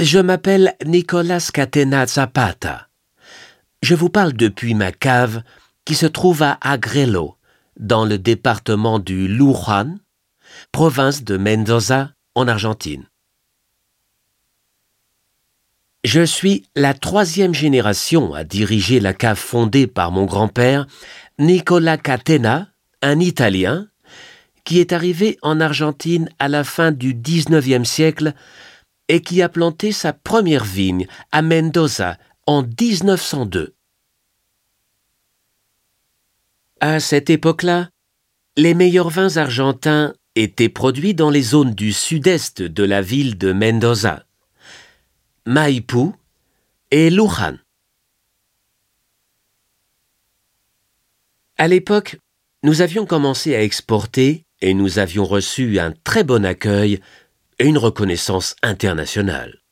Je 0.00 0.20
m'appelle 0.20 0.76
Nicolas 0.86 1.50
Catena 1.52 2.06
Zapata. 2.06 2.86
Je 3.82 3.96
vous 3.96 4.08
parle 4.08 4.32
depuis 4.32 4.74
ma 4.74 4.92
cave 4.92 5.42
qui 5.84 5.96
se 5.96 6.06
trouve 6.06 6.44
à 6.44 6.56
Agrelo, 6.60 7.36
dans 7.80 8.04
le 8.04 8.16
département 8.16 9.00
du 9.00 9.26
Luján, 9.26 9.98
province 10.70 11.24
de 11.24 11.36
Mendoza, 11.36 12.12
en 12.36 12.46
Argentine. 12.46 13.08
Je 16.04 16.24
suis 16.24 16.64
la 16.76 16.94
troisième 16.94 17.54
génération 17.54 18.34
à 18.34 18.44
diriger 18.44 19.00
la 19.00 19.14
cave 19.14 19.36
fondée 19.36 19.88
par 19.88 20.12
mon 20.12 20.26
grand-père, 20.26 20.86
Nicola 21.40 21.98
Catena, 21.98 22.68
un 23.02 23.18
Italien, 23.18 23.88
qui 24.62 24.78
est 24.78 24.92
arrivé 24.92 25.38
en 25.42 25.60
Argentine 25.60 26.28
à 26.38 26.46
la 26.46 26.62
fin 26.62 26.92
du 26.92 27.14
XIXe 27.14 27.88
siècle 27.88 28.34
et 29.08 29.22
qui 29.22 29.42
a 29.42 29.48
planté 29.48 29.92
sa 29.92 30.12
première 30.12 30.64
vigne 30.64 31.06
à 31.32 31.42
Mendoza 31.42 32.18
en 32.46 32.62
1902. 32.62 33.74
À 36.80 37.00
cette 37.00 37.30
époque-là, 37.30 37.90
les 38.56 38.74
meilleurs 38.74 39.10
vins 39.10 39.36
argentins 39.36 40.14
étaient 40.34 40.68
produits 40.68 41.14
dans 41.14 41.30
les 41.30 41.42
zones 41.42 41.74
du 41.74 41.92
sud-est 41.92 42.62
de 42.62 42.84
la 42.84 43.02
ville 43.02 43.36
de 43.36 43.52
Mendoza, 43.52 44.24
Maipú 45.46 46.14
et 46.90 47.10
Luján. 47.10 47.58
À 51.56 51.66
l'époque, 51.66 52.18
nous 52.62 52.82
avions 52.82 53.06
commencé 53.06 53.56
à 53.56 53.62
exporter 53.62 54.44
et 54.60 54.74
nous 54.74 54.98
avions 54.98 55.24
reçu 55.24 55.78
un 55.80 55.92
très 56.04 56.22
bon 56.22 56.44
accueil 56.44 57.00
et 57.58 57.66
une 57.66 57.78
reconnaissance 57.78 58.56
internationale. 58.62 59.62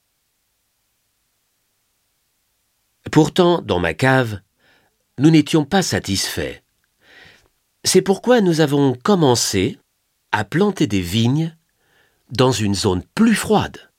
Pourtant, 3.12 3.62
dans 3.62 3.78
ma 3.78 3.94
cave, 3.94 4.40
nous 5.18 5.30
n'étions 5.30 5.64
pas 5.64 5.82
satisfaits. 5.82 6.62
C'est 7.84 8.02
pourquoi 8.02 8.40
nous 8.40 8.60
avons 8.60 8.94
commencé 8.94 9.78
à 10.32 10.44
planter 10.44 10.86
des 10.86 11.00
vignes 11.00 11.56
dans 12.30 12.52
une 12.52 12.74
zone 12.74 13.02
plus 13.14 13.34
froide. 13.34 13.90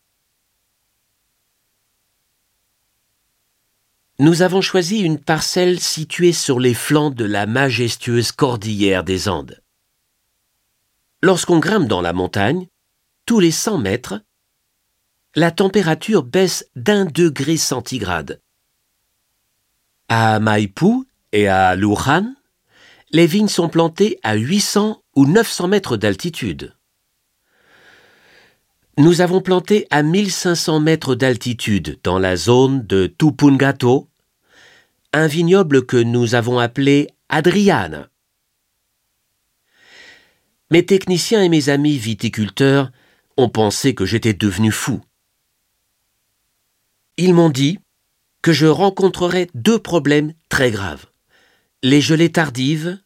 Nous 4.20 4.42
avons 4.42 4.62
choisi 4.62 5.00
une 5.00 5.20
parcelle 5.20 5.80
située 5.80 6.34
sur 6.34 6.60
les 6.60 6.74
flancs 6.74 7.12
de 7.12 7.24
la 7.24 7.46
majestueuse 7.46 8.32
cordillère 8.32 9.04
des 9.04 9.30
Andes. 9.30 9.62
Lorsqu'on 11.22 11.60
grimpe 11.60 11.88
dans 11.88 12.02
la 12.02 12.14
montagne, 12.14 12.68
tous 13.28 13.42
les 13.42 13.52
100 13.52 13.78
mètres, 13.78 14.22
la 15.36 15.52
température 15.52 16.24
baisse 16.24 16.66
d'un 16.76 17.06
degré 17.06 17.58
centigrade. 17.58 18.42
À 20.08 20.40
Maipú 20.40 21.06
et 21.34 21.50
à 21.50 21.76
Luján, 21.76 22.36
les 23.12 23.28
vignes 23.28 23.50
sont 23.50 23.68
plantées 23.68 24.18
à 24.24 24.36
800 24.36 25.04
ou 25.16 25.26
900 25.26 25.68
mètres 25.68 25.98
d'altitude. 25.98 26.74
Nous 28.98 29.20
avons 29.20 29.42
planté 29.42 29.88
à 29.92 30.04
1500 30.04 30.80
mètres 30.80 31.14
d'altitude 31.14 32.00
dans 32.04 32.20
la 32.20 32.38
zone 32.38 32.88
de 32.88 33.08
Tupungato, 33.08 34.08
un 35.12 35.28
vignoble 35.28 35.86
que 35.86 35.98
nous 35.98 36.34
avons 36.34 36.60
appelé 36.60 37.10
Adriane. 37.28 38.08
Mes 40.72 40.86
techniciens 40.86 41.44
et 41.44 41.50
mes 41.50 41.68
amis 41.68 41.98
viticulteurs 41.98 42.92
ont 43.38 43.50
pensé 43.50 43.96
que 43.96 44.06
j'étais 44.06 44.34
devenu 44.34 44.72
fou. 44.72 45.02
Ils 47.18 47.34
m'ont 47.34 47.50
dit 47.50 47.80
que 48.42 48.54
je 48.54 48.68
rencontrerais 48.68 49.48
deux 49.54 49.80
problèmes 49.80 50.34
très 50.50 50.72
graves 50.72 51.08
les 51.84 52.02
gelées 52.02 52.32
tardives 52.32 53.00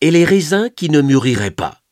et 0.00 0.10
les 0.10 0.24
raisins 0.24 0.70
qui 0.74 0.88
ne 0.90 1.00
mûriraient 1.00 1.50
pas. 1.50 1.82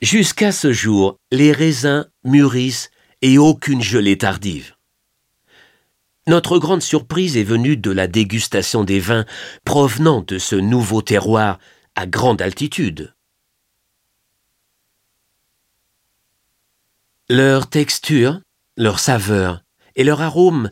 Jusqu'à 0.00 0.52
ce 0.52 0.72
jour, 0.72 1.18
les 1.32 1.52
raisins 1.52 2.08
mûrissent 2.24 2.90
et 3.22 3.38
aucune 3.38 3.82
gelée 3.82 4.18
tardive. 4.18 4.74
Notre 6.28 6.58
grande 6.58 6.82
surprise 6.82 7.36
est 7.36 7.44
venue 7.44 7.76
de 7.76 7.90
la 7.90 8.06
dégustation 8.06 8.84
des 8.84 9.00
vins 9.00 9.24
provenant 9.64 10.20
de 10.20 10.38
ce 10.38 10.54
nouveau 10.54 11.02
terroir 11.02 11.58
à 11.96 12.06
grande 12.06 12.42
altitude. 12.42 13.14
Leur 17.30 17.68
texture, 17.68 18.40
leur 18.78 18.98
saveur 18.98 19.62
et 19.96 20.02
leur 20.02 20.22
arôme 20.22 20.70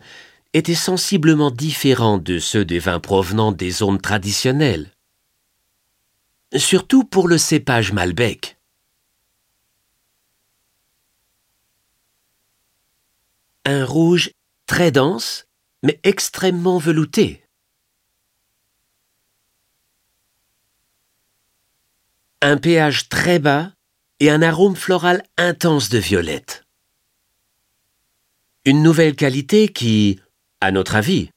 étaient 0.54 0.74
sensiblement 0.74 1.50
différents 1.50 2.16
de 2.16 2.38
ceux 2.38 2.64
des 2.64 2.78
vins 2.78 2.98
provenant 2.98 3.52
des 3.52 3.70
zones 3.70 4.00
traditionnelles. 4.00 4.90
Surtout 6.56 7.04
pour 7.04 7.28
le 7.28 7.36
cépage 7.36 7.92
Malbec. 7.92 8.56
Un 13.66 13.84
rouge 13.84 14.30
très 14.64 14.90
dense, 14.90 15.46
mais 15.82 16.00
extrêmement 16.04 16.78
velouté. 16.78 17.44
Un 22.40 22.56
pH 22.56 23.10
très 23.10 23.38
bas 23.40 23.75
et 24.20 24.30
un 24.30 24.42
arôme 24.42 24.76
floral 24.76 25.22
intense 25.36 25.88
de 25.88 25.98
violette. 25.98 26.64
Une 28.64 28.82
nouvelle 28.82 29.14
qualité 29.14 29.68
qui, 29.68 30.18
à 30.60 30.72
notre 30.72 30.96
avis, 30.96 31.30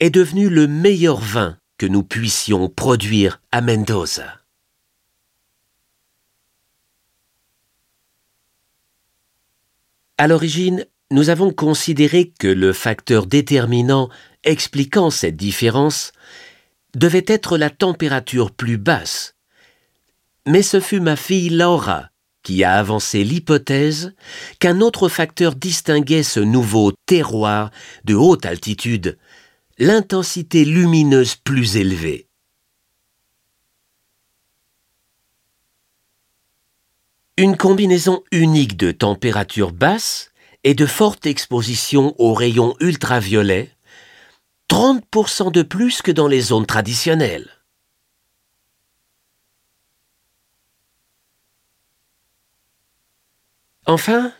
est 0.00 0.10
devenu 0.10 0.48
le 0.48 0.66
meilleur 0.66 1.18
vin 1.18 1.56
que 1.78 1.86
nous 1.86 2.02
puissions 2.02 2.68
produire 2.68 3.40
à 3.52 3.60
Mendoza. 3.60 4.40
À 10.18 10.26
l'origine, 10.26 10.86
nous 11.10 11.28
avons 11.28 11.52
considéré 11.52 12.32
que 12.38 12.48
le 12.48 12.72
facteur 12.72 13.26
déterminant 13.26 14.08
expliquant 14.44 15.10
cette 15.10 15.36
différence 15.36 16.12
devait 16.94 17.24
être 17.26 17.58
la 17.58 17.70
température 17.70 18.50
plus 18.50 18.78
basse. 18.78 19.34
Mais 20.46 20.62
ce 20.62 20.80
fut 20.80 21.00
ma 21.00 21.16
fille 21.16 21.50
Laura 21.50 22.10
qui 22.46 22.62
a 22.62 22.74
avancé 22.74 23.24
l'hypothèse 23.24 24.14
qu'un 24.60 24.80
autre 24.80 25.08
facteur 25.08 25.56
distinguait 25.56 26.22
ce 26.22 26.38
nouveau 26.38 26.92
terroir 27.04 27.72
de 28.04 28.14
haute 28.14 28.46
altitude, 28.46 29.18
l'intensité 29.78 30.64
lumineuse 30.64 31.34
plus 31.34 31.76
élevée. 31.76 32.28
Une 37.36 37.56
combinaison 37.56 38.22
unique 38.30 38.76
de 38.76 38.92
température 38.92 39.72
basse 39.72 40.30
et 40.62 40.74
de 40.74 40.86
forte 40.86 41.26
exposition 41.26 42.14
aux 42.16 42.32
rayons 42.32 42.76
ultraviolets, 42.78 43.72
30% 44.70 45.50
de 45.50 45.62
plus 45.62 46.00
que 46.00 46.12
dans 46.12 46.28
les 46.28 46.42
zones 46.42 46.66
traditionnelles. 46.66 47.55
Enfin, 53.86 54.32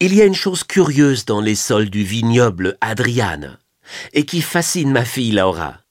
il 0.00 0.14
y 0.14 0.22
a 0.22 0.24
une 0.24 0.34
chose 0.34 0.64
curieuse 0.64 1.26
dans 1.26 1.42
les 1.42 1.54
sols 1.54 1.90
du 1.90 2.02
vignoble 2.02 2.78
Adriane 2.80 3.58
et 4.14 4.24
qui 4.24 4.40
fascine 4.40 4.90
ma 4.90 5.04
fille 5.04 5.32
Laura. 5.32 5.82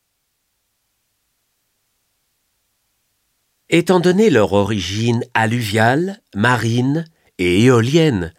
Étant 3.69 3.99
donné 3.99 4.31
leur 4.31 4.53
origine 4.53 5.23
alluviale, 5.35 6.21
marine 6.35 7.05
et 7.37 7.63
éolienne, 7.63 8.33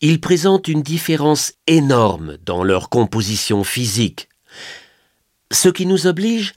ils 0.00 0.20
présentent 0.20 0.68
une 0.68 0.82
différence 0.82 1.54
énorme 1.68 2.36
dans 2.44 2.64
leur 2.64 2.90
composition 2.90 3.62
physique, 3.62 4.28
ce 5.52 5.68
qui 5.68 5.86
nous 5.86 6.08
oblige 6.08 6.52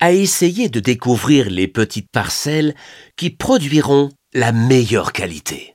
à 0.00 0.12
essayer 0.12 0.68
de 0.68 0.80
découvrir 0.80 1.50
les 1.50 1.68
petites 1.68 2.10
parcelles 2.10 2.74
qui 3.16 3.30
produiront 3.30 4.10
la 4.32 4.52
meilleure 4.52 5.12
qualité. 5.12 5.73